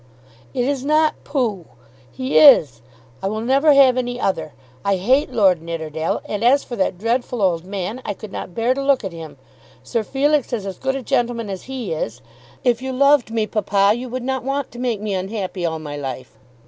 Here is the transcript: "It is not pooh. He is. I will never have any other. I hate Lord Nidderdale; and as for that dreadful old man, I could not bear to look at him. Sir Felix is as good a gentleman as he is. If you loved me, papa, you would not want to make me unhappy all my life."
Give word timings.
"It 0.51 0.65
is 0.65 0.83
not 0.83 1.23
pooh. 1.23 1.65
He 2.11 2.39
is. 2.39 2.81
I 3.21 3.27
will 3.27 3.41
never 3.41 3.71
have 3.75 3.97
any 3.97 4.19
other. 4.19 4.53
I 4.83 4.95
hate 4.95 5.31
Lord 5.31 5.61
Nidderdale; 5.61 6.23
and 6.25 6.43
as 6.43 6.63
for 6.63 6.75
that 6.77 6.97
dreadful 6.97 7.39
old 7.39 7.65
man, 7.65 8.01
I 8.03 8.15
could 8.15 8.31
not 8.31 8.55
bear 8.55 8.73
to 8.73 8.81
look 8.81 9.03
at 9.03 9.11
him. 9.11 9.37
Sir 9.83 10.01
Felix 10.03 10.51
is 10.53 10.65
as 10.65 10.79
good 10.79 10.95
a 10.95 11.03
gentleman 11.03 11.51
as 11.51 11.65
he 11.69 11.93
is. 11.93 12.23
If 12.63 12.81
you 12.81 12.91
loved 12.93 13.29
me, 13.29 13.45
papa, 13.45 13.93
you 13.95 14.09
would 14.09 14.23
not 14.23 14.43
want 14.43 14.71
to 14.71 14.79
make 14.79 15.01
me 15.01 15.13
unhappy 15.13 15.67
all 15.67 15.77
my 15.77 15.97
life." 15.97 16.35